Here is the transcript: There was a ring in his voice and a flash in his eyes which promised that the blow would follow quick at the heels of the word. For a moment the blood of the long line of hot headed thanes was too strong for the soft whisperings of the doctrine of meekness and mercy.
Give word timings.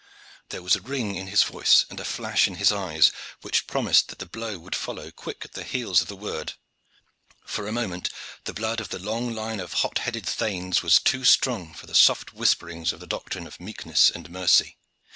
There 0.49 0.63
was 0.63 0.75
a 0.75 0.81
ring 0.81 1.13
in 1.13 1.27
his 1.27 1.43
voice 1.43 1.85
and 1.87 1.99
a 1.99 2.03
flash 2.05 2.47
in 2.47 2.55
his 2.55 2.71
eyes 2.71 3.11
which 3.41 3.67
promised 3.67 4.07
that 4.07 4.17
the 4.17 4.25
blow 4.25 4.57
would 4.57 4.73
follow 4.73 5.11
quick 5.11 5.45
at 5.45 5.51
the 5.51 5.63
heels 5.63 6.01
of 6.01 6.07
the 6.07 6.15
word. 6.15 6.53
For 7.45 7.67
a 7.67 7.71
moment 7.71 8.09
the 8.45 8.53
blood 8.55 8.79
of 8.79 8.89
the 8.89 8.97
long 8.97 9.35
line 9.35 9.59
of 9.59 9.73
hot 9.85 9.99
headed 9.99 10.25
thanes 10.25 10.81
was 10.81 10.97
too 10.97 11.23
strong 11.23 11.75
for 11.75 11.85
the 11.85 11.93
soft 11.93 12.33
whisperings 12.33 12.91
of 12.91 12.99
the 12.99 13.05
doctrine 13.05 13.45
of 13.45 13.59
meekness 13.59 14.09
and 14.09 14.27
mercy. 14.31 14.79